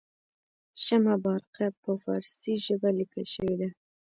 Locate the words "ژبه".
2.65-2.89